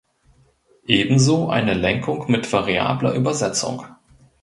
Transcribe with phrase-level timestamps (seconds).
[0.87, 3.85] Ebenso eine Lenkung mit variabler Übersetzung.